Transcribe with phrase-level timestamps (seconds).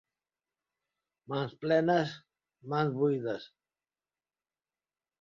[1.33, 2.17] Mans plenes,
[2.75, 3.49] mans buides.